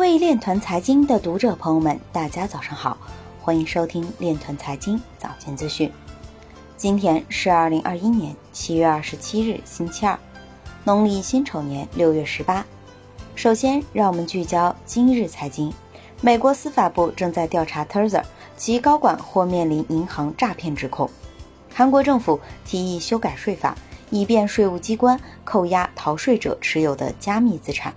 [0.00, 2.96] 位链团财经的读者朋友们，大家早上好，
[3.38, 5.92] 欢迎收听链团财经早间资讯。
[6.74, 10.18] 今天是二零二一年七月二十七日，星期二，
[10.84, 12.64] 农历辛丑年六月十八。
[13.34, 15.70] 首先，让我们聚焦今日财经。
[16.22, 18.24] 美国司法部正在调查 Tether，
[18.56, 21.10] 其高管或面临银行诈骗指控。
[21.74, 23.76] 韩国政府提议修改税法，
[24.08, 27.94] 以便税务机关扣押逃税者持有的加密资产。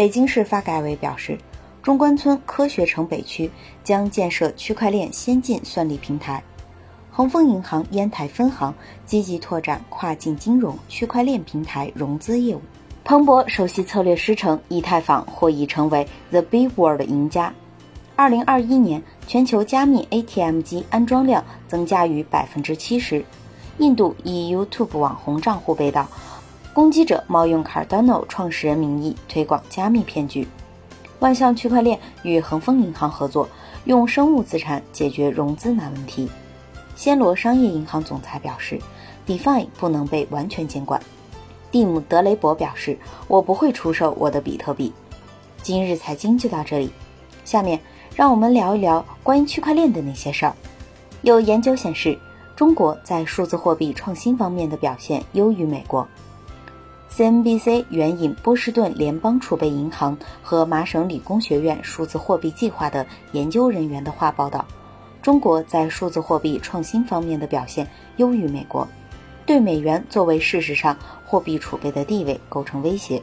[0.00, 1.36] 北京市发改委表示，
[1.82, 3.50] 中关村科学城北区
[3.84, 6.42] 将建设区块链先进算力平台。
[7.10, 8.74] 恒丰银行烟台分行
[9.04, 12.62] 积极拓展跨境金融区块链平台融资业务。
[13.04, 17.52] 彭博首席策略师称，以太坊或已成为 The Big World 赢家。
[18.16, 23.22] 二零二一年全球加密 ATM 机安装量增加逾百分之七十。
[23.76, 26.08] 印度以 YouTube 网红账户被盗，
[26.72, 30.46] 攻击者冒用 Cardano 创始人名义推广加密骗局。
[31.18, 33.48] 万象区块链与恒丰银行合作，
[33.86, 36.30] 用生物资产解决融资难问题。
[36.96, 38.78] 暹罗商业银行总裁表示
[39.26, 41.00] ，DeFi 不能被完全监管。
[41.72, 44.92] 蒂姆·德雷伯表示：“我不会出售我的比特币。”
[45.62, 46.90] 今日财经就到这里，
[47.44, 47.78] 下面
[48.14, 50.54] 让我们聊一聊关于区块链的那些事儿。
[51.22, 52.18] 有研究显示，
[52.54, 56.06] 中国在数字货币创新方面的表现优于美国。
[57.10, 64.64] CNBC 援引波士顿联邦储备银行和麻省理工学院数字货币计划的研究人员的话报道，
[65.20, 68.86] 中国在数字货币创新方面的表现优于美国。
[69.44, 73.20] 对美元作为事实上货币储备的地位构成威胁。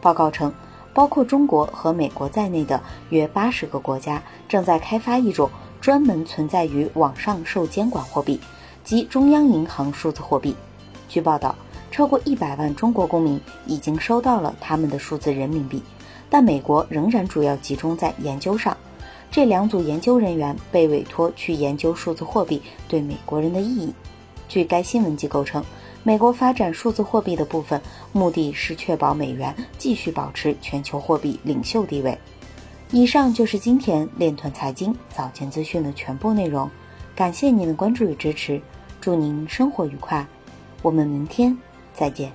[0.00, 0.52] 报告称，
[0.92, 5.48] 包括中国和美国在内的约八十个国家正在开发一种
[5.80, 8.40] 专门存在于网上受监管货币，
[8.82, 10.54] 即中央银行数字货币。
[11.08, 11.54] 据报道，
[11.90, 15.82] 超过一百万中国公民已经收到了他们的数字人民币，
[16.28, 18.76] 但美国仍然主要集中在研究上。
[19.30, 23.92] 这两组研究人员被委托去研究数字货币对美国人的意义。
[24.48, 25.64] 据该新闻机构称，
[26.02, 27.80] 美国发展数字货币的部分
[28.12, 32.18] 目的是确保美元继续保持全球货币领袖地位。
[32.90, 36.68] 以上就是今天链团财经早间资讯的全部内容，
[37.14, 38.60] 感谢您的关注与支持，
[39.00, 40.26] 祝您生活愉快，
[40.82, 41.56] 我们明天
[42.00, 42.32] Аркадия.